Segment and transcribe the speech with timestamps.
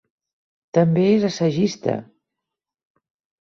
[0.77, 1.99] També és assagista.